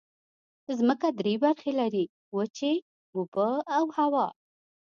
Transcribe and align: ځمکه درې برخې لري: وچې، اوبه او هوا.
ځمکه 0.77 1.07
درې 1.19 1.33
برخې 1.43 1.71
لري: 1.79 2.05
وچې، 2.35 2.73
اوبه 3.15 3.49
او 3.75 3.83
هوا. 3.97 4.27